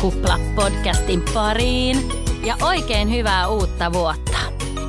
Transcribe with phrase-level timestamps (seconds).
[0.00, 1.96] Kupla-podcastin pariin
[2.44, 4.38] ja oikein hyvää uutta vuotta.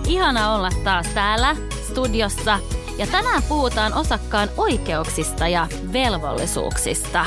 [0.07, 1.55] Ihana olla taas täällä
[1.91, 2.59] studiossa
[2.98, 7.25] ja tänään puhutaan osakkaan oikeuksista ja velvollisuuksista.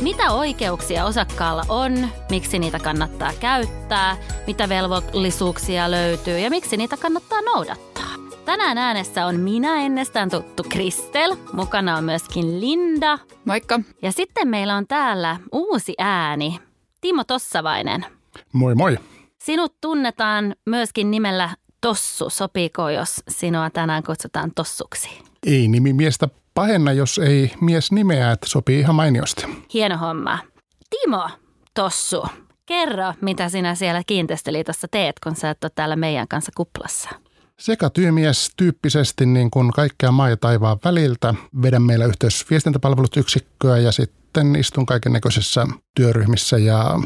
[0.00, 7.40] Mitä oikeuksia osakkaalla on, miksi niitä kannattaa käyttää, mitä velvollisuuksia löytyy ja miksi niitä kannattaa
[7.40, 8.12] noudattaa.
[8.44, 13.18] Tänään äänessä on minä ennestään tuttu Kristel, mukana on myöskin Linda.
[13.44, 13.80] Moikka.
[14.02, 16.60] Ja sitten meillä on täällä uusi ääni,
[17.02, 18.06] Timo Tossavainen.
[18.52, 18.98] Moi moi.
[19.44, 22.30] Sinut tunnetaan myöskin nimellä Tossu.
[22.30, 25.08] Sopiiko, jos sinua tänään kutsutaan Tossuksi?
[25.46, 29.44] Ei nimi miestä pahenna, jos ei mies nimeä, että sopii ihan mainiosti.
[29.74, 30.38] Hieno homma.
[30.90, 31.30] Timo
[31.74, 32.26] Tossu,
[32.66, 37.10] kerro, mitä sinä siellä kiinteistöliitossa teet, kun sä et ole täällä meidän kanssa kuplassa.
[37.58, 41.34] Sekä työmies tyyppisesti niin kuin kaikkea maa ja taivaan väliltä.
[41.62, 44.21] Vedän meillä yhteys viestintäpalvelut yksikköä ja sitten
[44.58, 45.66] istun kaiken näköisissä
[45.96, 46.98] työryhmissä ja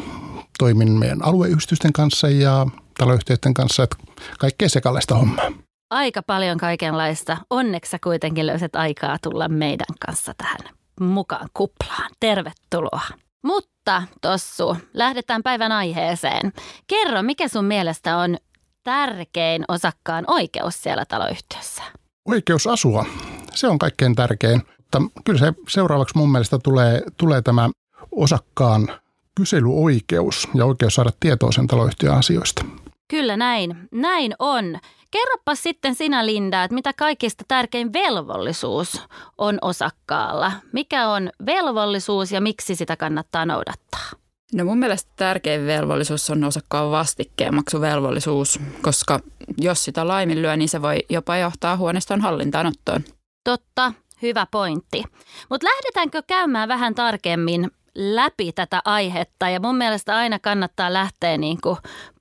[0.59, 2.67] toimin meidän alueyhdistysten kanssa ja
[2.99, 3.97] taloyhtiöiden kanssa, että
[4.39, 5.53] kaikkea sekalaista hommaa.
[5.91, 7.37] Aika paljon kaikenlaista.
[7.51, 12.11] Onneksi sä kuitenkin löyset aikaa tulla meidän kanssa tähän mukaan kuplaan.
[12.21, 13.03] Tervetuloa.
[13.45, 16.53] Mutta Tossu, lähdetään päivän aiheeseen.
[16.87, 18.37] Kerro, mikä sun mielestä on
[18.83, 21.83] tärkein osakkaan oikeus siellä taloyhtiössä?
[22.29, 23.07] Oikeus asua,
[23.55, 24.63] se on kaikkein tärkein.
[24.87, 27.70] Mutta kyllä se seuraavaksi mun mielestä tulee, tulee tämä
[28.12, 28.89] osakkaan
[29.34, 32.65] kyselyoikeus ja oikeus saada tietoa sen taloyhtiön asioista.
[33.09, 34.79] Kyllä näin, näin on.
[35.11, 39.03] Kerropa sitten sinä Linda, että mitä kaikista tärkein velvollisuus
[39.39, 40.53] on osakkaalla.
[40.73, 44.11] Mikä on velvollisuus ja miksi sitä kannattaa noudattaa?
[44.55, 49.20] No mun mielestä tärkein velvollisuus on osakkaan vastikkeen maksuvelvollisuus, koska
[49.59, 53.05] jos sitä laiminlyö, niin se voi jopa johtaa huoneiston hallintaanottoon.
[53.45, 53.92] Totta,
[54.23, 55.03] hyvä pointti.
[55.51, 61.59] Mutta lähdetäänkö käymään vähän tarkemmin läpi tätä aihetta ja mun mielestä aina kannattaa lähteä niin
[61.61, 61.77] kuin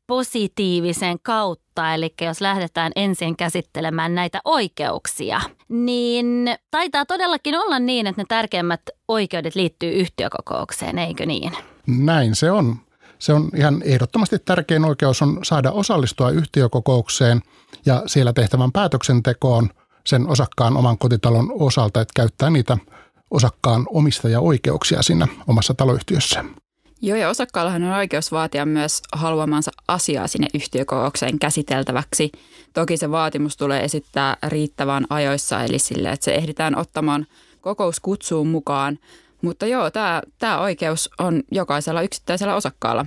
[0.07, 8.21] positiivisen kautta, eli jos lähdetään ensin käsittelemään näitä oikeuksia, niin taitaa todellakin olla niin, että
[8.21, 11.51] ne tärkeimmät oikeudet liittyy yhtiökokoukseen, eikö niin?
[11.87, 12.75] Näin se on.
[13.19, 17.41] Se on ihan ehdottomasti tärkein oikeus on saada osallistua yhtiökokoukseen
[17.85, 19.69] ja siellä tehtävän päätöksentekoon
[20.07, 22.77] sen osakkaan oman kotitalon osalta, että käyttää niitä
[23.31, 26.45] osakkaan omistajaoikeuksia siinä omassa taloyhtiössä.
[27.01, 32.31] Joo, ja osakkaallahan on oikeus vaatia myös haluamansa asiaa sinne yhtiökokoukseen käsiteltäväksi.
[32.73, 37.25] Toki se vaatimus tulee esittää riittävän ajoissa, eli sille, että se ehditään ottamaan
[37.61, 38.99] kokouskutsuun mukaan.
[39.41, 43.05] Mutta joo, tämä, tämä oikeus on jokaisella yksittäisellä osakkaalla.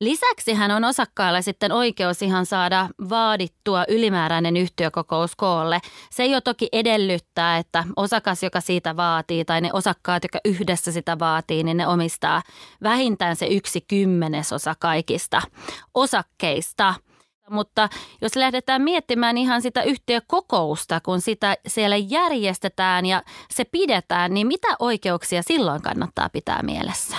[0.00, 5.80] Lisäksi hän on osakkaalla sitten oikeus ihan saada vaadittua ylimääräinen yhtiökokous koolle.
[6.10, 11.18] Se jo toki edellyttää, että osakas, joka siitä vaatii, tai ne osakkaat, jotka yhdessä sitä
[11.18, 12.42] vaatii, niin ne omistaa
[12.82, 15.42] vähintään se yksi kymmenesosa kaikista
[15.94, 16.94] osakkeista.
[17.50, 17.88] Mutta
[18.20, 24.68] jos lähdetään miettimään ihan sitä yhtiökokousta, kun sitä siellä järjestetään ja se pidetään, niin mitä
[24.78, 27.16] oikeuksia silloin kannattaa pitää mielessä?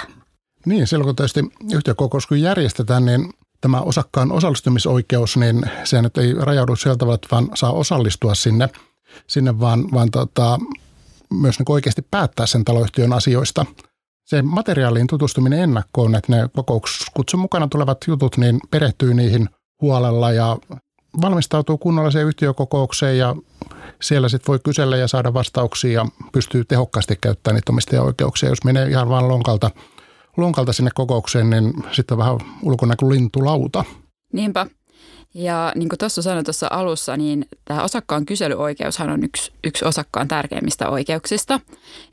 [0.65, 1.41] Niin, silloin kun tietysti
[1.73, 7.71] yhtiökokous kun järjestetään, niin tämä osakkaan osallistumisoikeus, niin se nyt ei rajaudu sieltä, vaan saa
[7.71, 8.69] osallistua sinne,
[9.27, 10.59] sinne vaan, vaan tota,
[11.33, 13.65] myös niin oikeasti päättää sen taloyhtiön asioista.
[14.25, 19.49] Se materiaaliin tutustuminen ennakkoon, että ne kokouskutsun mukana tulevat jutut, niin perehtyy niihin
[19.81, 20.57] huolella ja
[21.21, 23.35] valmistautuu kunnolliseen yhtiökokoukseen ja
[24.01, 28.49] siellä sitten voi kysellä ja saada vastauksia ja pystyy tehokkaasti käyttämään niitä omistajaoikeuksia.
[28.49, 29.71] Jos menee ihan vaan lonkalta–
[30.37, 33.83] lonkalta sinne kokoukseen, niin sitten vähän ulkona kuin lintulauta.
[34.33, 34.65] Niinpä.
[35.33, 40.27] Ja niin kuin tuossa sanoin tuossa alussa, niin tämä osakkaan kyselyoikeushan on yksi, yksi osakkaan
[40.27, 41.59] tärkeimmistä oikeuksista.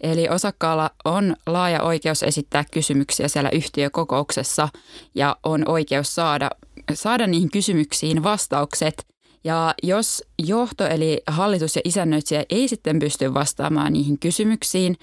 [0.00, 4.68] Eli osakkaalla on laaja oikeus esittää kysymyksiä siellä yhtiökokouksessa
[5.14, 6.50] ja on oikeus saada,
[6.94, 9.06] saada niihin kysymyksiin vastaukset
[9.44, 14.96] ja jos johto eli hallitus ja isännöitsijä ei sitten pysty vastaamaan niihin kysymyksiin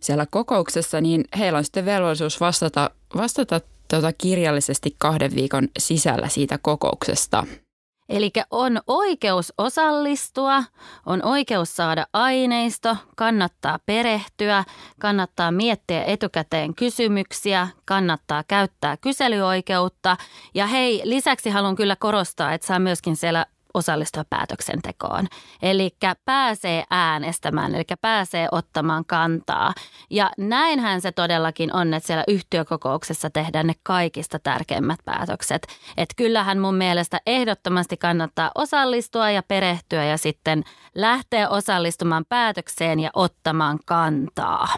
[0.00, 6.58] siellä kokouksessa, niin heillä on sitten velvollisuus vastata, vastata tuota kirjallisesti kahden viikon sisällä siitä
[6.62, 7.46] kokouksesta.
[8.08, 10.64] Eli on oikeus osallistua,
[11.06, 14.64] on oikeus saada aineisto, kannattaa perehtyä,
[15.00, 20.16] kannattaa miettiä etukäteen kysymyksiä, kannattaa käyttää kyselyoikeutta.
[20.54, 25.26] Ja hei, lisäksi haluan kyllä korostaa, että saa myöskin siellä osallistua päätöksentekoon.
[25.62, 29.74] Eli pääsee äänestämään, eli pääsee ottamaan kantaa.
[30.10, 35.66] Ja näinhän se todellakin on, että siellä yhtiökokouksessa tehdään ne kaikista tärkeimmät päätökset.
[35.96, 43.10] Että kyllähän mun mielestä ehdottomasti kannattaa osallistua ja perehtyä ja sitten lähteä osallistumaan päätökseen ja
[43.14, 44.68] ottamaan kantaa.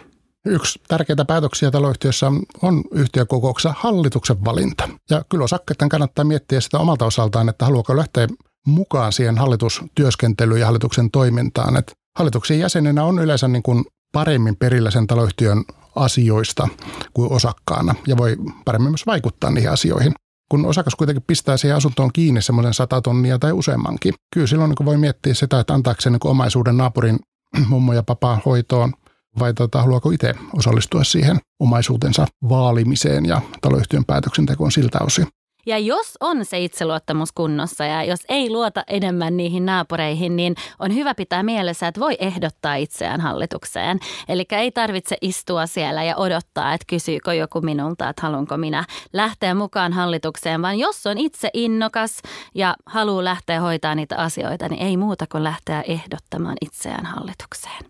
[0.48, 2.26] Yksi tärkeitä päätöksiä taloyhtiössä
[2.62, 4.88] on yhtiökokouksessa hallituksen valinta.
[5.10, 8.28] Ja kyllä osakkeiden kannattaa miettiä sitä omalta osaltaan, että haluaako lähteä
[8.66, 11.76] mukaan siihen hallitustyöskentelyyn ja hallituksen toimintaan.
[11.76, 15.64] Että hallituksen jäsenenä on yleensä niin kuin paremmin perillä sen taloyhtiön
[15.96, 16.68] asioista
[17.14, 20.12] kuin osakkaana ja voi paremmin myös vaikuttaa niihin asioihin.
[20.50, 24.86] Kun osakas kuitenkin pistää siihen asuntoon kiinni semmoisen sata tonnia tai useammankin, kyllä silloin niin
[24.86, 27.18] voi miettiä sitä, että antaako se niin omaisuuden naapurin
[27.68, 28.92] mummo ja papa hoitoon
[29.38, 35.26] vai tota, haluaako itse osallistua siihen omaisuutensa vaalimiseen ja taloyhtiön päätöksentekoon siltä osin.
[35.66, 40.94] Ja jos on se itseluottamus kunnossa ja jos ei luota enemmän niihin naapureihin, niin on
[40.94, 43.98] hyvä pitää mielessä, että voi ehdottaa itseään hallitukseen.
[44.28, 49.54] Eli ei tarvitse istua siellä ja odottaa, että kysyykö joku minulta, että haluanko minä lähteä
[49.54, 52.22] mukaan hallitukseen, vaan jos on itse innokas
[52.54, 57.84] ja haluaa lähteä hoitaa niitä asioita, niin ei muuta kuin lähteä ehdottamaan itseään hallitukseen.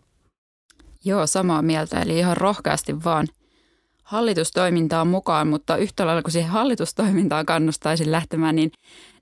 [1.05, 2.01] Joo, samaa mieltä.
[2.01, 3.29] Eli ihan rohkeasti vaan–
[4.07, 8.73] hallitustoimintaan mukaan, mutta yhtä lailla kuin siihen hallitustoimintaan kannustaisin lähtemään, niin,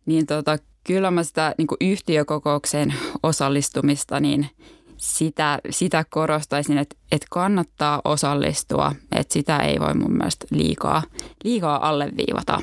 [0.07, 4.47] niin tota, kyllä mä sitä niin yhtiökokoukseen osallistumista, niin
[4.97, 11.03] sitä, sitä korostaisin, että, että kannattaa osallistua, että sitä ei voi mun mielestä liikaa,
[11.45, 12.61] liikaa alleviivata.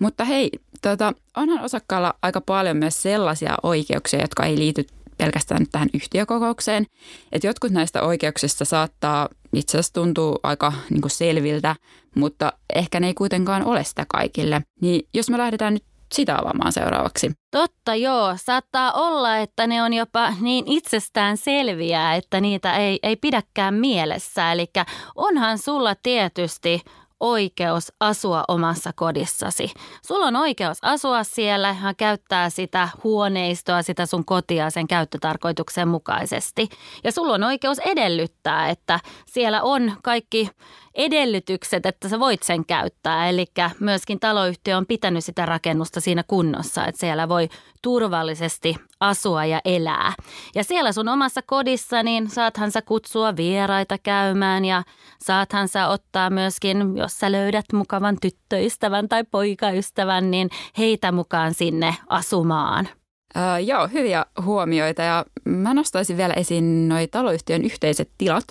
[0.00, 0.50] Mutta hei,
[0.82, 4.86] tota, onhan osakkaalla aika paljon myös sellaisia oikeuksia, jotka ei liity
[5.18, 6.86] pelkästään tähän yhtiökokoukseen.
[7.32, 11.76] Että jotkut näistä oikeuksista saattaa itse asiassa tuntuu aika niin kuin selviltä,
[12.16, 14.62] mutta ehkä ne ei kuitenkaan ole sitä kaikille.
[14.80, 17.30] Niin jos me lähdetään nyt sitä avaamaan seuraavaksi.
[17.50, 23.16] Totta joo, saattaa olla, että ne on jopa niin itsestään selviä, että niitä ei, ei
[23.16, 24.52] pidäkään mielessä.
[24.52, 24.66] Eli
[25.14, 26.82] onhan sulla tietysti
[27.20, 29.72] oikeus asua omassa kodissasi.
[30.06, 36.68] Sulla on oikeus asua siellä ja käyttää sitä huoneistoa, sitä sun kotia sen käyttötarkoituksen mukaisesti.
[37.04, 40.50] Ja sulla on oikeus edellyttää, että siellä on kaikki
[40.98, 43.28] edellytykset, että sä voit sen käyttää.
[43.28, 43.46] Eli
[43.80, 47.48] myöskin taloyhtiö on pitänyt sitä rakennusta siinä kunnossa, että siellä voi
[47.82, 50.12] turvallisesti asua ja elää.
[50.54, 54.82] Ja siellä sun omassa kodissa, niin saathan sä kutsua vieraita käymään ja
[55.22, 61.94] saathan sä ottaa myöskin, jos sä löydät mukavan tyttöystävän tai poikaystävän, niin heitä mukaan sinne
[62.08, 62.88] asumaan.
[63.36, 68.44] Äh, joo, hyviä huomioita ja mä nostaisin vielä esiin noi taloyhtiön yhteiset tilat.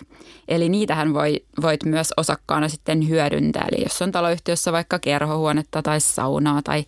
[0.48, 3.68] Eli niitähän voi, voit myös osakkaana sitten hyödyntää.
[3.72, 6.86] Eli jos on taloyhtiössä vaikka kerhohuonetta tai saunaa tai,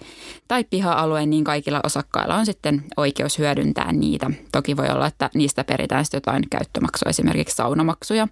[0.48, 4.32] tai piha-alue, niin kaikilla osakkailla on sitten oikeus hyödyntää niitä.
[4.52, 8.28] Toki voi olla, että niistä peritään sitten jotain käyttömaksua, esimerkiksi saunamaksuja.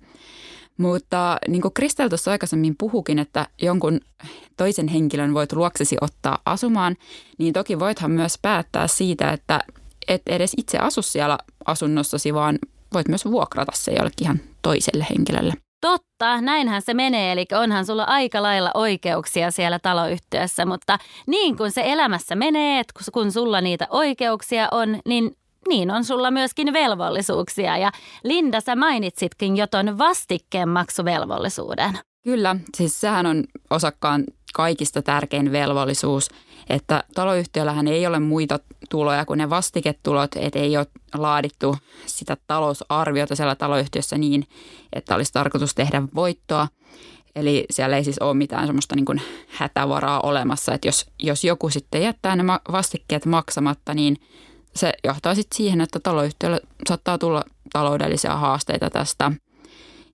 [0.78, 4.00] Mutta niin kuin Kristel tuossa aikaisemmin puhukin, että jonkun
[4.58, 6.96] toisen henkilön voit luoksesi ottaa asumaan,
[7.38, 9.60] niin toki voithan myös päättää siitä, että
[10.08, 12.60] et edes itse asu siellä asunnossasi, vaan
[12.94, 15.54] voit myös vuokrata se jollekin ihan toiselle henkilölle.
[15.82, 20.98] Totta, näinhän se menee, eli onhan sulla aika lailla oikeuksia siellä taloyhtiössä, mutta
[21.28, 25.32] niin kuin se elämässä menee, että kun sulla niitä oikeuksia on, niin
[25.70, 27.78] niin on sulla myöskin velvollisuuksia.
[27.78, 27.92] Ja
[28.24, 32.00] Linda, sä mainitsitkin jo ton vastikkeen maksuvelvollisuuden.
[32.24, 34.24] Kyllä, siis sehän on osakkaan
[34.54, 36.30] kaikista tärkein velvollisuus,
[36.70, 43.36] että taloyhtiöllähän ei ole muita tuloja kuin ne vastiketulot, että ei ole laadittu sitä talousarviota
[43.36, 44.48] siellä taloyhtiössä niin,
[44.94, 46.68] että olisi tarkoitus tehdä voittoa.
[47.36, 52.02] Eli siellä ei siis ole mitään semmoista niin hätävaraa olemassa, että jos, jos joku sitten
[52.02, 54.18] jättää ne vastikkeet maksamatta, niin
[54.78, 57.44] se johtaa sitten siihen, että taloyhtiölle saattaa tulla
[57.74, 59.32] taloudellisia haasteita tästä.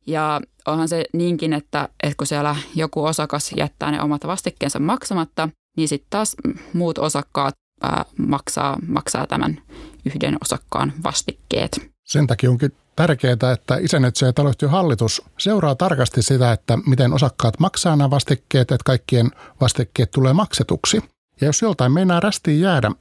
[0.07, 5.49] Ja onhan se niinkin, että, että kun siellä joku osakas jättää ne omat vastikkeensa maksamatta,
[5.77, 6.35] niin sitten taas
[6.73, 9.61] muut osakkaat ää, maksaa, maksaa tämän
[10.05, 11.91] yhden osakkaan vastikkeet.
[12.03, 17.59] Sen takia onkin tärkeää, että isännöitsijä ja taloyhtiön hallitus seuraa tarkasti sitä, että miten osakkaat
[17.59, 21.03] maksaa nämä vastikkeet, että kaikkien vastikkeet tulee maksetuksi.
[21.41, 22.91] Ja jos joltain meinaa rästiin jäädä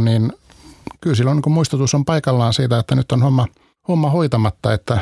[0.00, 0.32] niin
[1.00, 3.46] kyllä silloin niin muistutus on paikallaan siitä, että nyt on homma,
[3.88, 4.98] homma hoitamatta, että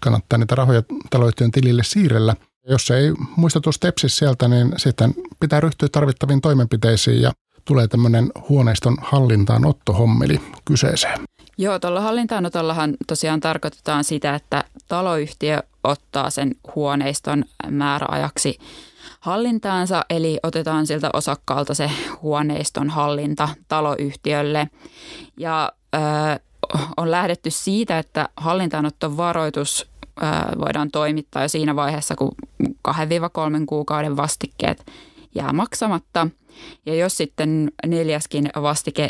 [0.00, 2.34] kannattaa niitä rahoja taloyhtiön tilille siirrellä.
[2.68, 7.32] Jos ei muistutus tepsi sieltä, niin sitten pitää ryhtyä tarvittaviin toimenpiteisiin ja
[7.64, 11.20] tulee tämmöinen huoneiston hallintaanottohommeli kyseeseen.
[11.58, 18.58] Joo, tuolla hallintaanotollahan tosiaan tarkoitetaan sitä, että taloyhtiö ottaa sen huoneiston määräajaksi
[19.26, 21.90] hallintaansa, eli otetaan siltä osakkaalta se
[22.22, 24.68] huoneiston hallinta taloyhtiölle.
[25.36, 25.98] Ja ö,
[26.96, 29.90] on lähdetty siitä, että hallintaanottovaroitus
[30.22, 30.24] ö,
[30.60, 32.32] voidaan toimittaa jo siinä vaiheessa, kun
[32.88, 32.92] 2-3
[33.66, 34.86] kuukauden vastikkeet
[35.34, 36.28] jää maksamatta.
[36.86, 39.08] Ja jos sitten neljäskin vastike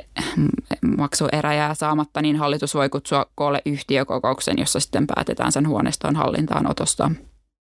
[0.97, 7.11] maksuerä jää saamatta, niin hallitus voi kutsua koolle yhtiökokouksen, jossa sitten päätetään sen huoneiston hallintaanotosta.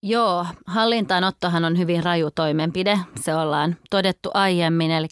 [0.04, 4.90] Joo, hallintaanottohan on hyvin raju toimenpide, se ollaan todettu aiemmin.
[4.90, 5.06] Eli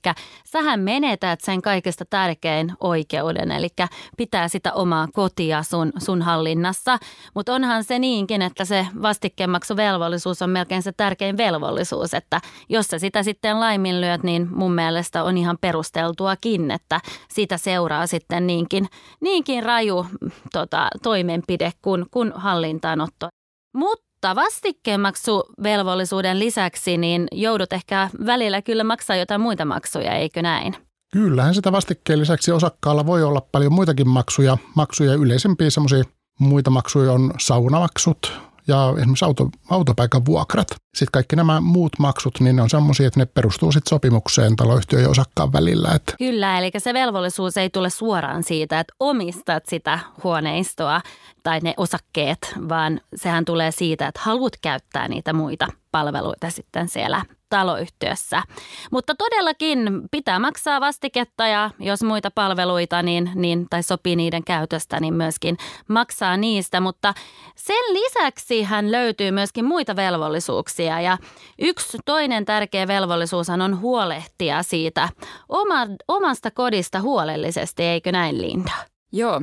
[0.46, 3.68] sähän menetät sen kaikista tärkein oikeuden, eli
[4.16, 6.98] pitää sitä omaa kotia sun, sun hallinnassa.
[7.34, 12.98] Mutta onhan se niinkin, että se vastikkeenmaksuvelvollisuus on melkein se tärkein velvollisuus, että jos sä
[12.98, 18.86] sitä sitten laiminlyöt, niin mun mielestä on ihan perusteltuakin, että sitä seuraa sitten niinkin,
[19.20, 20.06] niinkin raju
[20.52, 23.28] tota, toimenpide kuin, kuin hallintaanotto.
[23.74, 30.76] Mutta mutta vastikkeenmaksuvelvollisuuden lisäksi niin joudut ehkä välillä kyllä maksaa jotain muita maksuja, eikö näin?
[31.12, 34.58] Kyllähän sitä vastikkeen lisäksi osakkaalla voi olla paljon muitakin maksuja.
[34.76, 36.04] Maksuja yleisempiä semmoisia
[36.40, 38.32] muita maksuja on saunamaksut,
[38.68, 40.68] ja esimerkiksi auto, autopaikan vuokrat.
[40.70, 45.02] Sitten kaikki nämä muut maksut, niin ne on semmoisia, että ne perustuu sitten sopimukseen taloyhtiön
[45.02, 45.88] ja osakkaan välillä.
[45.94, 46.14] Että.
[46.18, 51.00] Kyllä, eli se velvollisuus ei tule suoraan siitä, että omistat sitä huoneistoa
[51.42, 57.24] tai ne osakkeet, vaan sehän tulee siitä, että haluat käyttää niitä muita palveluita sitten siellä
[57.50, 58.42] taloyhtiössä.
[58.90, 59.78] Mutta todellakin
[60.10, 65.56] pitää maksaa vastiketta ja jos muita palveluita niin, niin, tai sopii niiden käytöstä, niin myöskin
[65.88, 66.80] maksaa niistä.
[66.80, 67.14] Mutta
[67.56, 71.18] sen lisäksi hän löytyy myöskin muita velvollisuuksia ja
[71.58, 75.08] yksi toinen tärkeä velvollisuus on huolehtia siitä
[75.48, 78.72] oma, omasta kodista huolellisesti, eikö näin Linda?
[79.12, 79.40] Joo,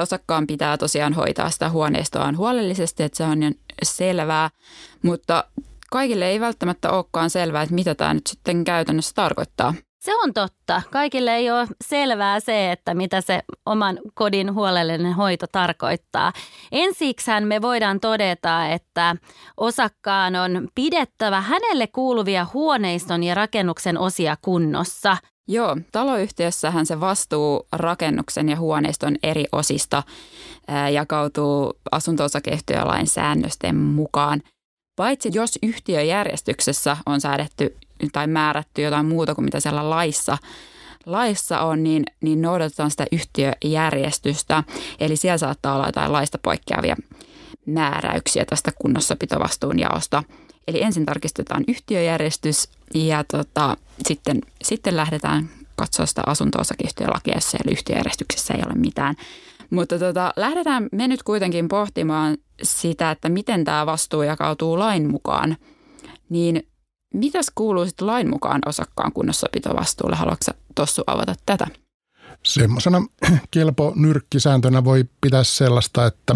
[0.00, 3.38] osakkaan pitää tosiaan hoitaa sitä huoneistoaan huolellisesti, että se on
[3.82, 4.50] selvää,
[5.02, 5.44] mutta
[5.90, 9.74] kaikille ei välttämättä olekaan selvää, että mitä tämä nyt sitten käytännössä tarkoittaa.
[10.00, 10.82] Se on totta.
[10.90, 16.32] Kaikille ei ole selvää se, että mitä se oman kodin huolellinen hoito tarkoittaa.
[16.72, 19.16] Ensiksihän me voidaan todeta, että
[19.56, 25.16] osakkaan on pidettävä hänelle kuuluvia huoneiston ja rakennuksen osia kunnossa.
[25.48, 30.02] Joo, taloyhtiössähän se vastuu rakennuksen ja huoneiston eri osista
[30.92, 34.42] jakautuu asunto-osakeyhtiölain säännösten mukaan–
[35.00, 37.76] Paitsi jos yhtiöjärjestyksessä on säädetty
[38.12, 40.38] tai määrätty jotain muuta kuin mitä siellä laissa,
[41.06, 44.64] laissa on, niin, niin noudatetaan sitä yhtiöjärjestystä.
[45.00, 46.96] Eli siellä saattaa olla jotain laista poikkeavia
[47.66, 50.24] määräyksiä tästä kunnossapitovastuun jaosta.
[50.68, 53.76] Eli ensin tarkistetaan yhtiöjärjestys ja tota,
[54.08, 59.14] sitten, sitten lähdetään katsoa sitä asunto-osakeyhtiölakia, jos siellä yhtiöjärjestyksessä ei ole mitään.
[59.70, 65.56] Mutta tota, lähdetään me nyt kuitenkin pohtimaan sitä, että miten tämä vastuu jakautuu lain mukaan.
[66.28, 66.62] Niin
[67.14, 70.16] mitäs kuuluu sitten lain mukaan osakkaan kunnossapitovastuulle?
[70.16, 71.66] Haluatko Tossu avata tätä?
[72.44, 73.02] Semmoisena
[73.50, 76.34] kelpo nyrkkisääntönä voi pitää sellaista, että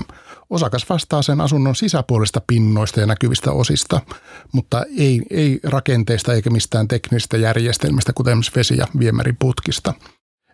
[0.50, 4.00] osakas vastaa sen asunnon sisäpuolista pinnoista ja näkyvistä osista,
[4.53, 9.95] mutta ei, ei rakenteista eikä mistään teknisistä järjestelmistä, kuten esimerkiksi vesi- ja viemäriputkista.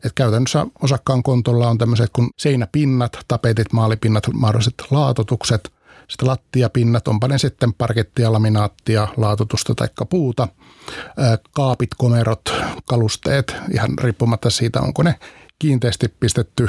[0.04, 5.72] Et käytännössä osakkaan kontolla on tämmöiset kuin seinäpinnat, tapetit, maalipinnat, mahdolliset laatotukset,
[6.08, 10.48] sitten lattiapinnat, onpa ne sitten parkettia, laminaattia, laatotusta tai puuta,
[11.54, 12.40] kaapit, komerot,
[12.86, 15.14] kalusteet, ihan riippumatta siitä, onko ne
[15.58, 16.68] kiinteästi pistetty,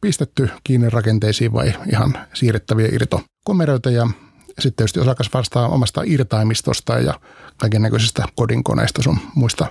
[0.00, 4.08] pistetty kiinni rakenteisiin vai ihan siirrettäviä irtokomeroita ja
[4.48, 7.20] sitten tietysti osakas vastaa omasta irtaimistosta ja
[7.56, 9.66] kaiken näköisistä kodinkoneista sun muista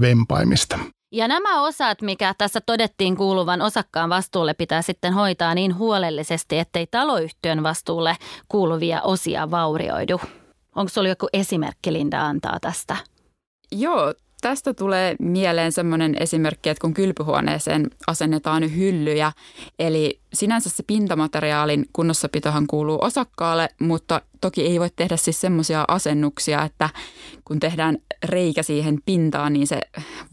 [0.00, 0.78] vempaimista.
[1.12, 6.86] Ja nämä osat, mikä tässä todettiin kuuluvan osakkaan vastuulle, pitää sitten hoitaa niin huolellisesti, ettei
[6.86, 8.16] taloyhtiön vastuulle
[8.48, 10.20] kuuluvia osia vaurioidu.
[10.76, 12.96] Onko sinulla joku esimerkki, Linda, antaa tästä?
[13.72, 19.32] Joo, tästä tulee mieleen semmoinen esimerkki, että kun kylpyhuoneeseen asennetaan hyllyjä,
[19.78, 26.62] eli sinänsä se pintamateriaalin kunnossapitohan kuuluu osakkaalle, mutta toki ei voi tehdä siis semmoisia asennuksia,
[26.62, 26.88] että
[27.44, 29.80] kun tehdään reikä siihen pintaan, niin se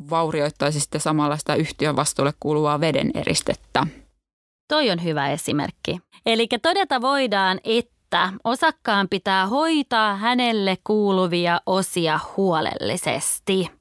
[0.10, 3.88] vaurioittaisi sitten samalla sitä yhtiön vastuulle kuuluvaa veden eristettä.
[4.68, 6.00] Toi on hyvä esimerkki.
[6.26, 13.77] Eli todeta voidaan, että osakkaan pitää hoitaa hänelle kuuluvia osia huolellisesti.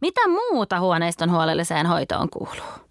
[0.00, 2.82] Mitä muuta huoneiston huolelliseen hoitoon kuuluu?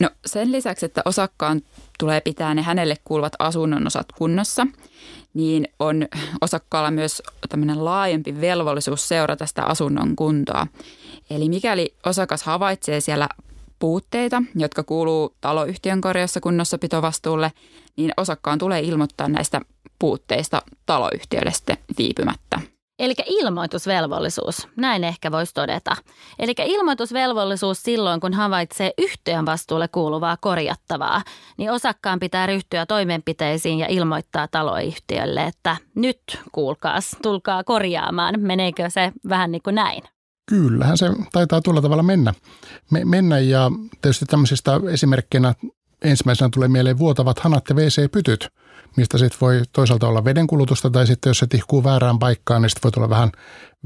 [0.00, 1.62] No sen lisäksi, että osakkaan
[1.98, 4.66] tulee pitää ne hänelle kuuluvat asunnon osat kunnossa,
[5.34, 6.08] niin on
[6.40, 10.66] osakkaalla myös tämmöinen laajempi velvollisuus seurata sitä asunnon kuntoa.
[11.30, 13.28] Eli mikäli osakas havaitsee siellä
[13.78, 17.52] puutteita, jotka kuuluu taloyhtiön korjassa kunnossapitovastuulle,
[17.96, 19.60] niin osakkaan tulee ilmoittaa näistä
[19.98, 22.73] puutteista taloyhtiölle sitten viipymättä.
[22.98, 25.96] Eli ilmoitusvelvollisuus, näin ehkä voisi todeta.
[26.38, 31.22] Eli ilmoitusvelvollisuus silloin, kun havaitsee yhtiön vastuulle kuuluvaa korjattavaa,
[31.56, 36.20] niin osakkaan pitää ryhtyä toimenpiteisiin ja ilmoittaa taloyhtiölle, että nyt
[36.52, 38.40] kuulkaas, tulkaa korjaamaan.
[38.40, 40.02] Meneekö se vähän niin kuin näin?
[40.48, 42.34] Kyllähän se taitaa tuolla tavalla mennä.
[42.90, 43.70] Me, mennä ja
[44.02, 45.54] tietysti tämmöisistä esimerkkinä
[46.02, 48.48] ensimmäisenä tulee mieleen vuotavat hanat ja WC-pytyt–
[48.96, 52.82] mistä sitten voi toisaalta olla vedenkulutusta tai sitten jos se tihkuu väärään paikkaan, niin sitten
[52.84, 53.32] voi tulla vähän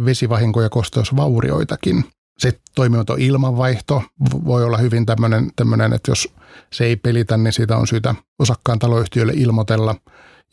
[0.05, 2.05] vesivahinkoja ja kosteusvaurioitakin.
[2.39, 4.03] Sitten toimimaton ilmanvaihto
[4.45, 6.35] voi olla hyvin tämmöinen, tämmöinen, että jos
[6.73, 9.95] se ei pelitä, niin siitä on syytä osakkaan taloyhtiölle ilmoitella.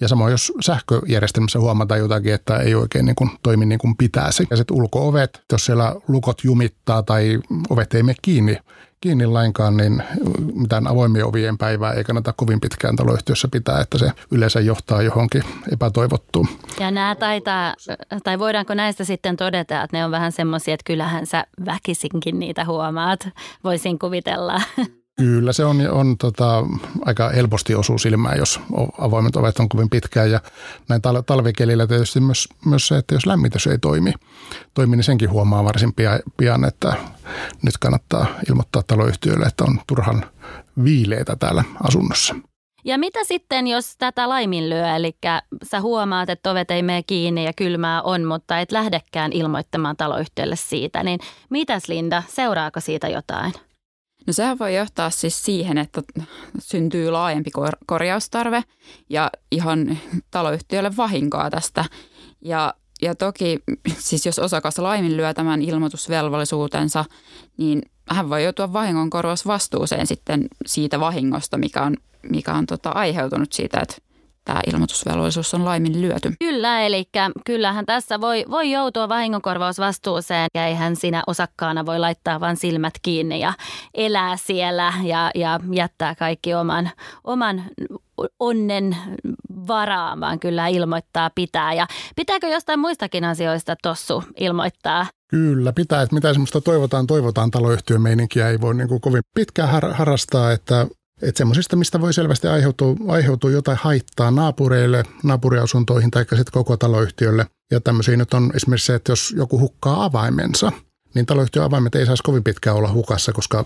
[0.02, 4.48] Ja samoin jos sähköjärjestelmässä huomataan jotakin, että ei oikein niin kuin toimi niin kuin pitäisi.
[4.50, 8.58] Ja sitten ulkoovet, jos siellä lukot jumittaa tai ovet ei mene kiinni,
[9.02, 10.04] kiinni lainkaan, niin
[10.54, 15.44] mitään avoimien ovien päivää ei kannata kovin pitkään taloyhtiössä pitää, että se yleensä johtaa johonkin
[15.74, 16.48] epätoivottuun.
[16.80, 17.74] Ja nämä taitaa,
[18.24, 22.66] tai voidaanko näistä sitten todeta, että ne on vähän semmoisia, että kyllähän sä väkisinkin niitä
[22.66, 23.30] huomaat,
[23.64, 24.62] voisin kuvitella.
[25.18, 26.64] Kyllä se on, on tota,
[27.06, 28.60] aika helposti osuu silmään, jos
[28.98, 30.40] avoimet ovet on kovin pitkään ja
[30.90, 34.14] näin tal- talvikelillä tietysti myös, myös se, että jos lämmitys ei toimi,
[34.74, 35.94] toimi, niin senkin huomaa varsin
[36.38, 36.94] pian, että
[37.62, 40.26] nyt kannattaa ilmoittaa taloyhtiölle, että on turhan
[40.84, 42.36] viileitä täällä asunnossa.
[42.86, 45.18] Ja mitä sitten, jos tätä laiminlyö, eli
[45.64, 50.56] sä huomaat, että ovet ei mene kiinni ja kylmää on, mutta et lähdekään ilmoittamaan taloyhtiölle
[50.56, 51.20] siitä, niin
[51.50, 53.54] mitäs Linda, seuraako siitä jotain?
[54.28, 56.02] No sehän voi johtaa siis siihen, että
[56.60, 58.64] syntyy laajempi kor- korjaustarve
[59.10, 59.98] ja ihan
[60.32, 61.86] taloyhtiölle vahinkoa tästä.
[62.42, 63.60] Ja, ja toki
[63.98, 67.06] siis jos osakas laiminlyö tämän ilmoitusvelvollisuutensa,
[67.58, 71.98] niin hän voi joutua vahingonkorvausvastuuseen sitten siitä vahingosta, mikä on,
[72.30, 73.96] mikä on tota aiheutunut siitä, että
[74.46, 76.34] tämä ilmoitusvelvollisuus on laimin lyöty.
[76.40, 77.10] Kyllä, eli
[77.46, 83.40] kyllähän tässä voi, voi joutua vahingonkorvausvastuuseen ja eihän sinä osakkaana voi laittaa vain silmät kiinni
[83.40, 83.54] ja
[83.94, 86.92] elää siellä ja, ja jättää kaikki oman,
[87.24, 87.64] oman
[88.40, 88.98] onnen
[89.68, 91.74] varaan, vaan kyllä ilmoittaa pitää.
[91.74, 95.06] Ja pitääkö jostain muistakin asioista tossu ilmoittaa?
[95.28, 96.02] Kyllä, pitää.
[96.02, 100.52] Että mitä semmoista toivotaan, toivotaan taloyhtiön meininkiä ei voi niin kuin kovin pitkään har- harrastaa,
[100.52, 100.88] että
[101.22, 107.46] että semmoisista, mistä voi selvästi aiheutua, aiheutua jotain haittaa naapureille, naapuriasuntoihin tai sitten koko taloyhtiölle.
[107.72, 110.72] Ja tämmöisiä nyt on esimerkiksi se, että jos joku hukkaa avaimensa,
[111.14, 113.66] niin taloyhtiön avaimet ei saisi kovin pitkään olla hukassa, koska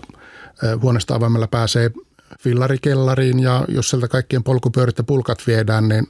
[0.82, 1.90] huoneesta avaimella pääsee
[2.40, 6.06] fillarikellariin ja jos sieltä kaikkien polkupyörit ja pulkat viedään, niin,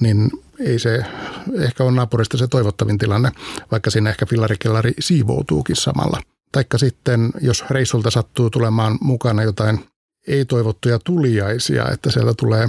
[0.00, 1.04] niin ei se
[1.60, 3.32] ehkä ole naapurista se toivottavin tilanne,
[3.70, 6.20] vaikka siinä ehkä fillarikellari siivoutuukin samalla.
[6.52, 9.87] Taikka sitten, jos reissulta sattuu tulemaan mukana jotain
[10.28, 12.68] ei-toivottuja tuliaisia, että sieltä tulee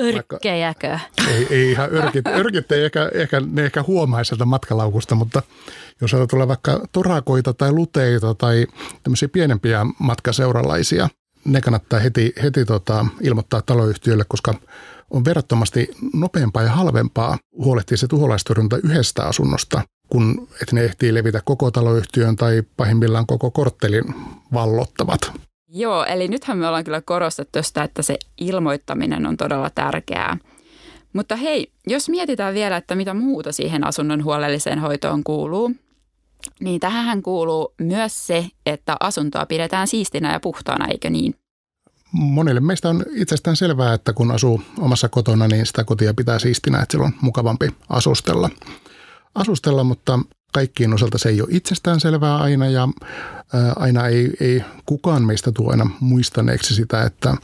[0.00, 0.98] Örkkejäkö?
[1.28, 2.26] Ei, ei ihan örkit.
[2.26, 5.42] Örkit ei ehkä, ehkä, ne ehkä huomaa sieltä matkalaukusta, mutta
[6.00, 8.66] jos sieltä tulee vaikka torakoita tai luteita tai
[9.02, 11.08] tämmöisiä pienempiä matkaseuralaisia,
[11.44, 14.54] ne kannattaa heti, heti tota, ilmoittaa taloyhtiölle, koska
[15.10, 21.40] on verrattomasti nopeampaa ja halvempaa huolehtia se tuholaistorjunta yhdestä asunnosta, kun että ne ehtii levitä
[21.44, 24.04] koko taloyhtiön tai pahimmillaan koko korttelin
[24.52, 25.32] vallottavat.
[25.74, 30.38] Joo, eli nythän me ollaan kyllä korostettu sitä, että se ilmoittaminen on todella tärkeää.
[31.12, 35.72] Mutta hei, jos mietitään vielä, että mitä muuta siihen asunnon huolelliseen hoitoon kuuluu,
[36.60, 41.34] niin tähän kuuluu myös se, että asuntoa pidetään siistinä ja puhtaana, eikö niin?
[42.12, 46.82] Monille meistä on itsestään selvää, että kun asuu omassa kotona, niin sitä kotia pitää siistinä,
[46.82, 48.50] että sillä on mukavampi asustella.
[49.34, 50.18] Asustella, mutta
[50.52, 52.88] kaikkien osalta se ei ole itsestään selvää aina ja
[53.76, 57.34] aina ei, ei kukaan meistä tuo aina muistaneeksi sitä, että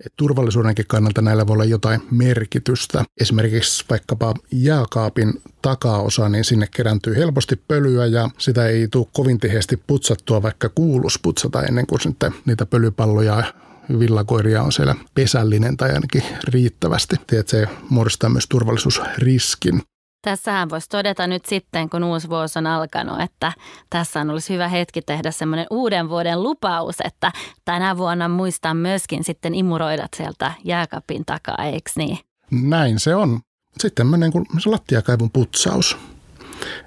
[0.00, 3.04] että turvallisuudenkin kannalta näillä voi olla jotain merkitystä.
[3.20, 9.82] Esimerkiksi vaikkapa jääkaapin takaosa, niin sinne kerääntyy helposti pölyä ja sitä ei tule kovin tiheästi
[9.86, 13.42] putsattua, vaikka kuulus putsata ennen kuin sitten niitä pölypalloja
[13.98, 17.16] villakoiria on siellä pesällinen tai ainakin riittävästi.
[17.26, 19.82] Tiedät, se muodostaa myös turvallisuusriskin.
[20.24, 23.52] Tässähän voisi todeta nyt sitten, kun uusi vuosi on alkanut, että
[23.90, 27.32] tässä on olisi hyvä hetki tehdä semmoinen uuden vuoden lupaus, että
[27.64, 32.18] tänä vuonna muistan myöskin sitten imuroida sieltä jääkapin takaa, eikö niin?
[32.50, 33.40] Näin se on.
[33.72, 35.96] Sitten tämmöinen kuin se lattiakaivun putsaus.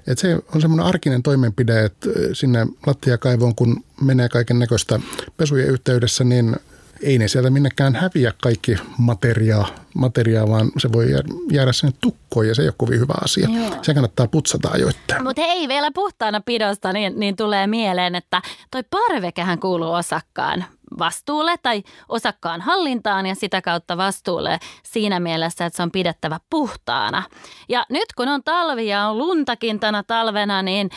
[0.06, 5.00] Et se on semmoinen arkinen toimenpide, että sinne lattiakaivoon, kun menee kaiken näköistä
[5.36, 6.56] pesujen yhteydessä, niin
[7.02, 11.06] ei ne sieltä minnekään häviä kaikki materiaa, materiaa vaan se voi
[11.50, 13.48] jäädä sinne tukkoon ja se ei ole kovin hyvä asia.
[13.50, 13.82] Joo.
[13.82, 15.24] Se kannattaa putsata ajoittain.
[15.24, 20.64] Mutta hei, vielä puhtaana pidosta, niin, niin tulee mieleen, että toi parvekehän kuuluu osakkaan
[20.98, 27.22] vastuulle tai osakkaan hallintaan ja sitä kautta vastuulle siinä mielessä, että se on pidettävä puhtaana.
[27.68, 30.90] Ja nyt kun on talvi ja on luntakin tänä talvena, niin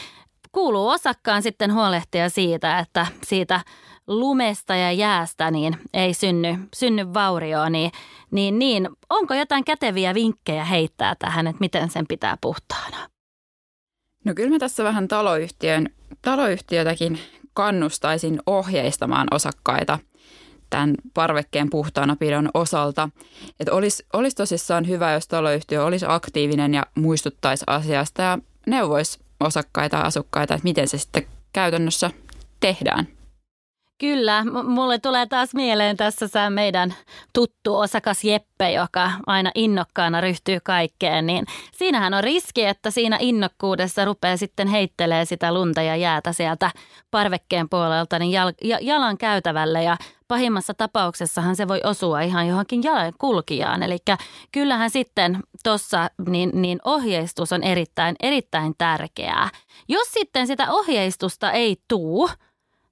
[0.51, 3.61] kuuluu osakkaan sitten huolehtia siitä, että siitä–
[4.19, 7.91] lumesta ja jäästä niin ei synny, synny vaurioa, niin,
[8.31, 12.97] niin, niin onko jotain käteviä vinkkejä heittää tähän, että miten sen pitää puhtaana?
[14.25, 15.89] No kyllä mä tässä vähän taloyhtiön,
[16.21, 17.19] taloyhtiötäkin
[17.53, 19.99] kannustaisin ohjeistamaan osakkaita
[20.69, 23.09] tämän parvekkeen puhtaana pidon osalta.
[23.59, 29.97] Että olisi, olisi tosissaan hyvä, jos taloyhtiö olisi aktiivinen ja muistuttaisi asiasta ja neuvoisi osakkaita
[29.97, 32.11] ja asukkaita, että miten se sitten käytännössä
[32.59, 33.07] tehdään.
[34.01, 36.95] Kyllä, mulle tulee taas mieleen tässä sä meidän
[37.33, 44.05] tuttu osakas Jeppe, joka aina innokkaana ryhtyy kaikkeen, niin siinähän on riski, että siinä innokkuudessa
[44.05, 46.71] rupeaa sitten heittelee sitä lunta ja jäätä sieltä
[47.11, 53.13] parvekkeen puolelta niin jal- jalan käytävälle ja pahimmassa tapauksessahan se voi osua ihan johonkin jalan
[53.17, 53.83] kulkijaan.
[53.83, 53.97] Eli
[54.51, 59.49] kyllähän sitten tuossa niin, niin ohjeistus on erittäin, erittäin tärkeää.
[59.87, 62.29] Jos sitten sitä ohjeistusta ei tuu–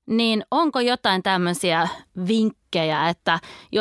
[0.09, 1.87] niin onko jotain tämmöisiä
[2.27, 3.39] vinkkejä, että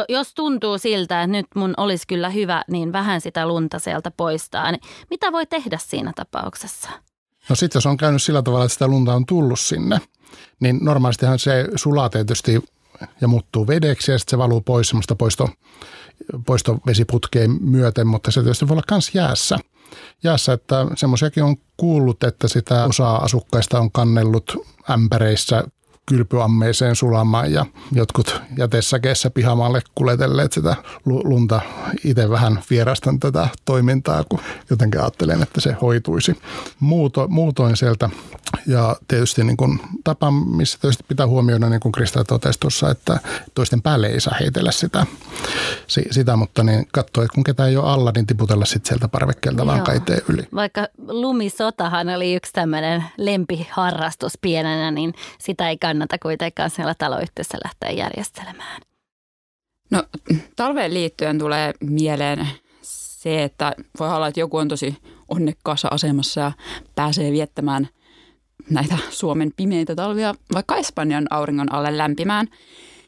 [0.08, 4.72] jos tuntuu siltä, että nyt mun olisi kyllä hyvä niin vähän sitä lunta sieltä poistaa,
[4.72, 6.90] niin mitä voi tehdä siinä tapauksessa?
[7.48, 9.98] No sitten jos on käynyt sillä tavalla, että sitä lunta on tullut sinne,
[10.60, 12.64] niin normaalistihan se sulaa tietysti
[13.20, 15.48] ja muuttuu vedeksi ja sitten se valuu pois semmoista poisto,
[16.46, 19.58] poistovesiputkeen myöten, mutta se tietysti voi olla myös jäässä.
[20.22, 24.56] Jäässä, että semmoisiakin on kuullut, että sitä osa asukkaista on kannellut
[24.90, 25.64] ämpäreissä
[26.08, 31.60] kylpyammeeseen sulamaan ja jotkut jätesäkeessä pihamaalle kuletelleet sitä lunta.
[32.04, 34.40] Itse vähän vierastan tätä toimintaa, kun
[34.70, 36.38] jotenkin ajattelen, että se hoituisi
[36.80, 38.10] Muuto, muutoin sieltä.
[38.66, 43.20] Ja tietysti niin kuin tapa, missä tietysti pitää huomioida, niin kuin Krista totesi tuossa, että
[43.54, 45.06] toisten päälle ei saa heitellä sitä,
[46.10, 49.66] sitä mutta niin katsoa, että kun ketään ei ole alla, niin tiputella sitten sieltä parvekkeelta
[49.66, 50.42] vaan kaiteen yli.
[50.54, 57.58] Vaikka lumisotahan oli yksi tämmöinen lempiharrastus pienenä, niin sitä ei kannata kannata kuitenkaan siellä taloyhtiössä
[57.64, 58.82] lähteä järjestelemään?
[59.90, 60.02] No
[60.56, 62.48] talveen liittyen tulee mieleen
[62.82, 64.96] se, että voi olla, että joku on tosi
[65.28, 66.52] onnekkaassa asemassa ja
[66.94, 67.88] pääsee viettämään
[68.70, 72.46] näitä Suomen pimeitä talvia vaikka Espanjan auringon alle lämpimään.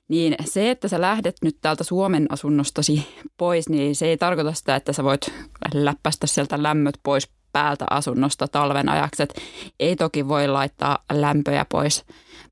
[0.09, 4.77] Niin se, että sä lähdet nyt täältä Suomen asunnostasi pois, niin se ei tarkoita sitä,
[4.77, 5.33] että sä voit
[5.75, 9.23] läppästä sieltä lämmöt pois päältä asunnosta talven ajaksi.
[9.23, 9.35] Et
[9.81, 12.05] ei toki voi laittaa lämpöjä pois,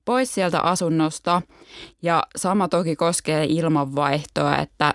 [0.05, 1.43] pois sieltä asunnosta.
[2.03, 4.95] Ja sama toki koskee ilmanvaihtoa, että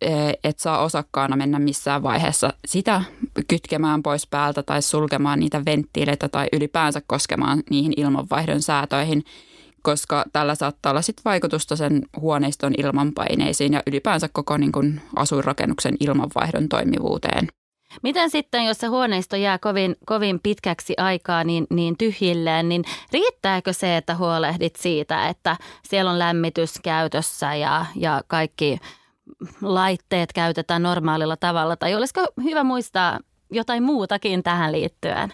[0.00, 3.02] e, et saa osakkaana mennä missään vaiheessa sitä
[3.48, 9.24] kytkemään pois päältä tai sulkemaan niitä venttiileitä tai ylipäänsä koskemaan niihin ilmanvaihdon säätöihin,
[9.82, 15.96] koska tällä saattaa olla sit vaikutusta sen huoneiston ilmanpaineisiin ja ylipäänsä koko niin kun asuinrakennuksen
[16.00, 17.48] ilmanvaihdon toimivuuteen.
[18.02, 23.72] Miten sitten, jos se huoneisto jää kovin, kovin pitkäksi aikaa niin, niin tyhjilleen, niin riittääkö
[23.72, 25.56] se, että huolehdit siitä, että
[25.88, 28.78] siellä on lämmitys käytössä ja, ja kaikki
[29.62, 31.76] laitteet käytetään normaalilla tavalla?
[31.76, 33.18] Tai olisiko hyvä muistaa
[33.50, 35.32] jotain muutakin tähän liittyen?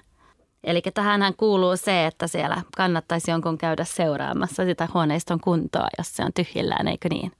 [0.65, 6.25] Eli tähänhän kuuluu se, että siellä kannattaisi jonkun käydä seuraamassa sitä huoneiston kuntoa, jos se
[6.25, 7.33] on tyhjillään, eikö niin?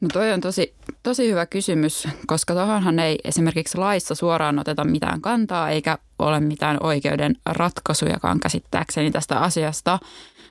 [0.00, 5.20] No toi on tosi, tosi hyvä kysymys, koska tuohonhan ei esimerkiksi laissa suoraan oteta mitään
[5.20, 9.98] kantaa eikä ole mitään oikeuden ratkaisujakaan käsittääkseni tästä asiasta.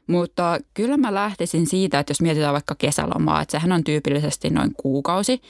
[0.08, 4.74] Mutta kyllä mä lähtisin siitä, että jos mietitään vaikka kesälomaa, että sehän on tyypillisesti noin
[4.78, 5.42] kuukausi.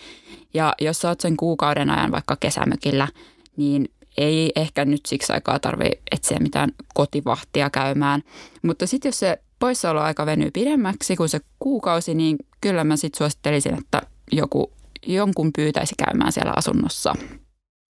[0.53, 3.07] Ja jos sä oot sen kuukauden ajan vaikka kesämökillä,
[3.57, 8.23] niin ei ehkä nyt siksi aikaa tarvitse etsiä mitään kotivahtia käymään.
[8.61, 13.77] Mutta sitten jos se poissaoloaika venyy pidemmäksi kuin se kuukausi, niin kyllä mä sitten suosittelisin,
[13.77, 14.73] että joku,
[15.07, 17.15] jonkun pyytäisi käymään siellä asunnossa.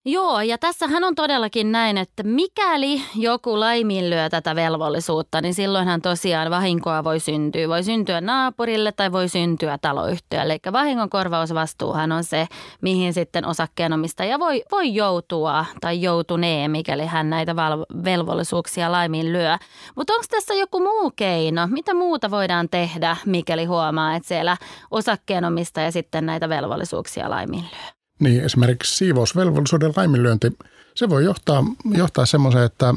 [0.05, 6.51] Joo, ja tässähän on todellakin näin, että mikäli joku laiminlyö tätä velvollisuutta, niin silloinhan tosiaan
[6.51, 7.69] vahinkoa voi syntyä.
[7.69, 10.53] Voi syntyä naapurille tai voi syntyä taloyhtiölle.
[10.53, 12.47] Eli vahingonkorvausvastuuhan on se,
[12.81, 19.57] mihin sitten osakkeenomistaja voi, voi joutua tai joutunee, mikäli hän näitä val- velvollisuuksia laiminlyö.
[19.97, 21.67] Mutta onko tässä joku muu keino?
[21.67, 24.57] Mitä muuta voidaan tehdä, mikäli huomaa, että siellä
[24.91, 27.98] osakkeenomistaja sitten näitä velvollisuuksia laiminlyö?
[28.19, 30.53] Niin esimerkiksi siivousvelvollisuuden laiminlyönti,
[30.95, 31.65] se voi johtaa,
[31.97, 32.95] johtaa semmoiseen, että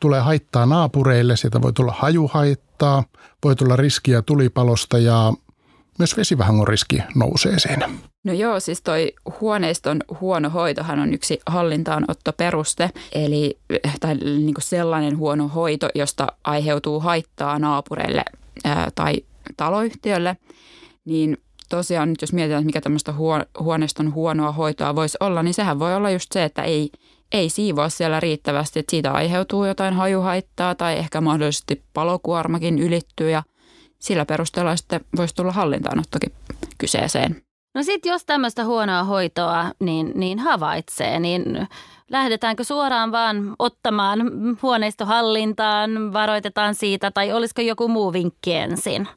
[0.00, 3.04] tulee haittaa naapureille, siitä voi tulla hajuhaittaa,
[3.44, 5.32] voi tulla riskiä tulipalosta ja
[5.98, 7.90] myös vesivahingon riski nousee siinä.
[8.24, 13.58] No joo, siis toi huoneiston huono hoitohan on yksi hallintaanottoperuste, eli
[14.00, 18.24] tai niin kuin sellainen huono hoito, josta aiheutuu haittaa naapureille
[18.64, 19.20] ää, tai
[19.56, 20.36] taloyhtiölle,
[21.04, 21.38] niin
[21.76, 23.14] tosiaan nyt jos mietitään, mikä tämmöistä
[23.60, 26.90] huoneiston huonoa hoitoa voisi olla, niin sehän voi olla just se, että ei,
[27.32, 33.42] ei siivoa siellä riittävästi, että siitä aiheutuu jotain hajuhaittaa tai ehkä mahdollisesti palokuormakin ylittyy ja
[33.98, 36.32] sillä perusteella sitten voisi tulla hallintaanottokin
[36.78, 37.42] kyseeseen.
[37.74, 41.68] No sitten jos tämmöistä huonoa hoitoa niin, niin havaitsee, niin
[42.10, 44.20] lähdetäänkö suoraan vaan ottamaan
[44.62, 49.08] huoneistohallintaan, varoitetaan siitä tai olisiko joku muu vinkki ensin?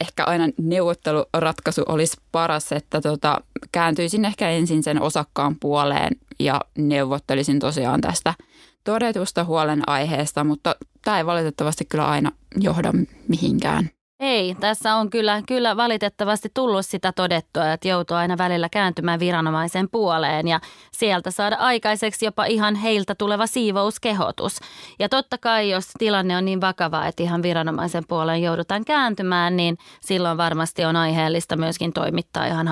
[0.00, 3.40] Ehkä aina neuvotteluratkaisu olisi paras, että tota,
[3.72, 8.34] kääntyisin ehkä ensin sen osakkaan puoleen ja neuvottelisin tosiaan tästä
[8.84, 12.92] todetusta huolenaiheesta, mutta tämä ei valitettavasti kyllä aina johda
[13.28, 13.90] mihinkään.
[14.20, 19.88] Ei, tässä on kyllä, kyllä valitettavasti tullut sitä todettua, että joutuu aina välillä kääntymään viranomaisen
[19.90, 20.60] puoleen ja
[20.92, 24.58] sieltä saada aikaiseksi jopa ihan heiltä tuleva siivouskehotus.
[24.98, 29.78] Ja totta kai, jos tilanne on niin vakava, että ihan viranomaisen puoleen joudutaan kääntymään, niin
[30.00, 32.68] silloin varmasti on aiheellista myöskin toimittaa ihan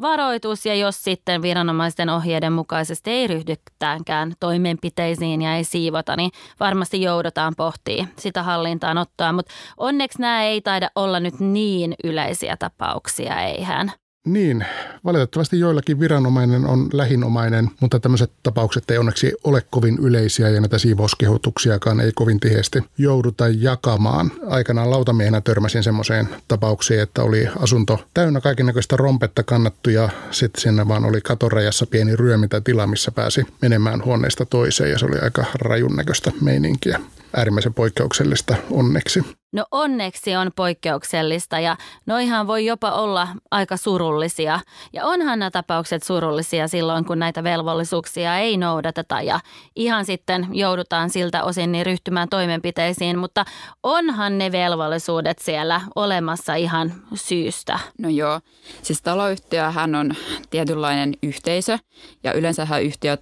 [0.00, 0.66] varoitus.
[0.66, 6.30] Ja jos sitten viranomaisten ohjeiden mukaisesti ei ryhdytäänkään toimenpiteisiin ja ei siivota, niin
[6.60, 9.32] varmasti joudutaan pohtimaan sitä hallintaanottoa.
[9.32, 13.92] Mutta onneksi nämä nämä ei taida olla nyt niin yleisiä tapauksia, eihän.
[14.26, 14.66] Niin,
[15.04, 20.78] valitettavasti joillakin viranomainen on lähinomainen, mutta tämmöiset tapaukset ei onneksi ole kovin yleisiä ja näitä
[20.78, 24.30] siivouskehotuksiakaan ei kovin tiheesti jouduta jakamaan.
[24.46, 30.88] Aikanaan lautamiehenä törmäsin semmoiseen tapaukseen, että oli asunto täynnä kaikennäköistä rompetta kannattu ja sitten siinä
[30.88, 35.44] vaan oli katorajassa pieni ryömintä tila, missä pääsi menemään huoneesta toiseen ja se oli aika
[35.54, 37.00] rajun näköistä meininkiä
[37.36, 39.24] äärimmäisen poikkeuksellista onneksi.
[39.54, 44.60] No onneksi on poikkeuksellista ja noihan voi jopa olla aika surullisia.
[44.92, 49.40] Ja onhan nämä tapaukset surullisia silloin, kun näitä velvollisuuksia ei noudateta ja
[49.76, 53.18] ihan sitten joudutaan siltä osin niin ryhtymään toimenpiteisiin.
[53.18, 53.44] Mutta
[53.82, 57.78] onhan ne velvollisuudet siellä olemassa ihan syystä.
[57.98, 58.40] No joo,
[58.82, 60.14] siis taloyhtiöhän on
[60.50, 61.78] tietynlainen yhteisö
[62.24, 63.18] ja yleensähän yhtiö,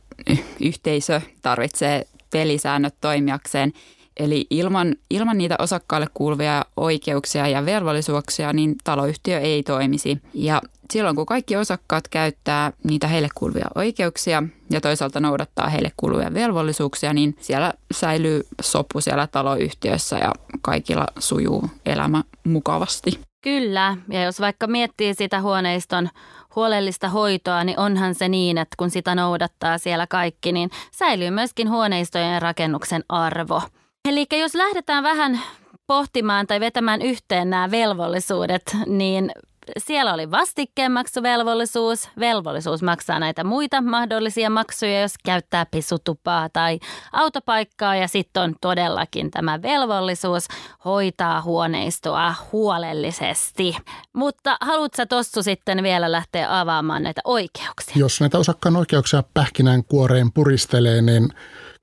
[0.61, 3.72] yhteisö tarvitsee pelisäännöt toimijakseen–
[4.16, 10.18] Eli ilman, ilman niitä osakkaalle kuuluvia oikeuksia ja velvollisuuksia, niin taloyhtiö ei toimisi.
[10.35, 16.35] Ja silloin kun kaikki osakkaat käyttää niitä heille kuuluvia oikeuksia ja toisaalta noudattaa heille kuuluvia
[16.35, 23.20] velvollisuuksia, niin siellä säilyy sopu siellä taloyhtiössä ja kaikilla sujuu elämä mukavasti.
[23.44, 26.09] Kyllä, ja jos vaikka miettii sitä huoneiston
[26.57, 31.70] huolellista hoitoa, niin onhan se niin, että kun sitä noudattaa siellä kaikki, niin säilyy myöskin
[31.70, 33.62] huoneistojen rakennuksen arvo.
[34.09, 35.41] Eli jos lähdetään vähän
[35.87, 39.33] pohtimaan tai vetämään yhteen nämä velvollisuudet, niin
[39.79, 46.79] siellä oli vastikkeenmaksuvelvollisuus, velvollisuus maksaa näitä muita mahdollisia maksuja, jos käyttää pisutupaa tai
[47.12, 50.49] autopaikkaa ja sitten on todellakin tämä velvollisuus
[50.85, 53.77] hoitaa huoneistoa huolellisesti.
[54.12, 57.95] Mutta haluatko Tossu sitten vielä lähteä avaamaan näitä oikeuksia?
[57.97, 61.29] Jos näitä osakkaan oikeuksia pähkinän kuoreen puristelee, niin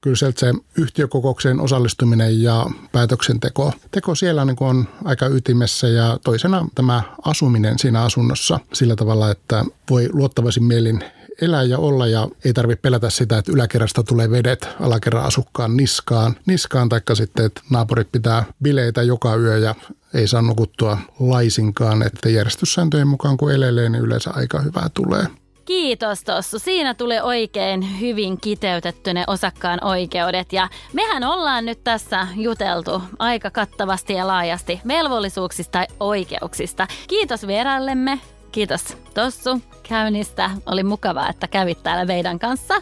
[0.01, 6.67] kyllä sieltä se yhtiökokoukseen osallistuminen ja päätöksenteko teko siellä niin on aika ytimessä ja toisena
[6.75, 11.03] tämä asuminen siinä asunnossa sillä tavalla, että voi luottavaisin mielin
[11.41, 16.35] elää ja olla ja ei tarvitse pelätä sitä, että yläkerrasta tulee vedet alakerran asukkaan niskaan,
[16.45, 19.75] niskaan taikka sitten, että naapurit pitää bileitä joka yö ja
[20.13, 25.27] ei saa nukuttua laisinkaan, että järjestyssääntöjen mukaan kun elelee, niin yleensä aika hyvää tulee.
[25.69, 26.59] Kiitos Tossu.
[26.59, 30.53] Siinä tulee oikein hyvin kiteytetty ne osakkaan oikeudet.
[30.53, 36.87] Ja mehän ollaan nyt tässä juteltu aika kattavasti ja laajasti velvollisuuksista ja oikeuksista.
[37.07, 38.19] Kiitos vieraillemme.
[38.51, 40.49] Kiitos Tossu käynnistä.
[40.65, 42.81] Oli mukavaa, että kävit täällä meidän kanssa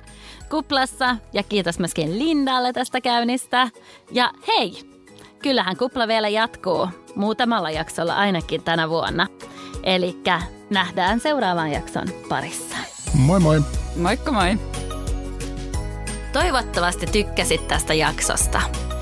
[0.50, 1.17] kuplassa.
[1.34, 3.69] Ja kiitos myöskin Lindalle tästä käynnistä.
[4.12, 4.89] Ja hei,
[5.43, 9.28] kyllähän kupla vielä jatkuu muutamalla jaksolla ainakin tänä vuonna.
[9.88, 10.17] Eli
[10.69, 12.76] nähdään seuraavan jakson parissa.
[13.13, 13.62] Moi moi!
[13.95, 14.58] Moikka moi!
[16.34, 18.62] Toivottavasti tykkäsit tästä jaksosta.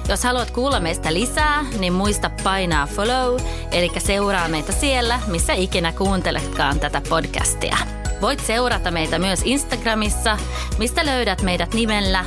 [0.10, 3.39] Jos haluat kuulla meistä lisää, niin muista painaa follow,
[3.71, 7.78] eli seuraa meitä siellä, missä ikinä kuunteletkaan tätä podcastia.
[8.21, 10.38] Voit seurata meitä myös Instagramissa,
[10.78, 12.26] mistä löydät meidät nimellä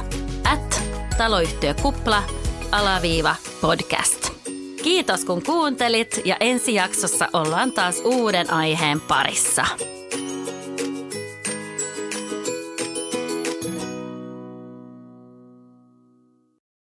[0.53, 0.83] at
[1.18, 2.23] taloyhtiökupla
[2.73, 4.38] alaviiva podcast.
[4.88, 9.66] Kiitos kun kuuntelit ja ensi jaksossa ollaan taas uuden aiheen parissa.